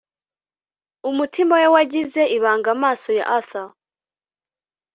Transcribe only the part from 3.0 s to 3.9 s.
ya Arthur